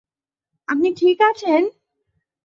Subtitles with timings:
[0.67, 1.61] আপনি ঠিক আছেন?